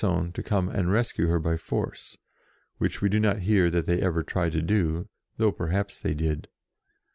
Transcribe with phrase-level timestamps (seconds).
[0.03, 2.17] on to come and rescue her by force,
[2.79, 6.15] which we do not hear that they ever tried to do, though per haps they
[6.15, 6.47] did.